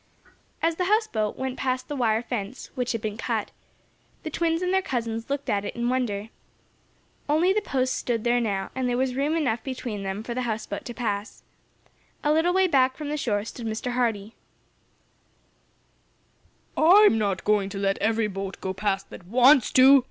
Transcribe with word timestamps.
As 0.63 0.77
the 0.77 0.85
houseboat 0.85 1.37
went 1.37 1.57
past 1.59 1.87
the 1.87 1.95
wire 1.95 2.23
fence, 2.23 2.71
which 2.73 2.91
had 2.93 3.01
been 3.01 3.17
cut, 3.19 3.51
the 4.23 4.31
twins 4.31 4.63
and 4.63 4.73
their 4.73 4.81
cousins 4.81 5.29
looked 5.29 5.47
at 5.47 5.63
it 5.63 5.75
in 5.75 5.89
wonder. 5.89 6.29
Only 7.29 7.53
the 7.53 7.61
posts 7.61 7.97
stood 7.97 8.23
there 8.23 8.41
now, 8.41 8.71
and 8.73 8.89
there 8.89 8.97
was 8.97 9.13
room 9.13 9.35
enough 9.35 9.63
between 9.63 10.01
them 10.01 10.23
for 10.23 10.33
the 10.33 10.41
houseboat 10.41 10.85
to 10.85 10.95
pass. 10.95 11.43
A 12.23 12.33
little 12.33 12.51
way 12.51 12.65
back 12.65 12.97
from 12.97 13.09
the 13.09 13.15
shore 13.17 13.45
stood 13.45 13.67
Mr. 13.67 13.91
Hardee. 13.91 14.33
"I'm 16.75 17.19
not 17.19 17.43
going 17.43 17.69
to 17.69 17.77
let 17.77 17.99
every 17.99 18.25
boat 18.25 18.59
go 18.59 18.73
past 18.73 19.11
that 19.11 19.27
wants 19.27 19.69
to!" 19.73 19.99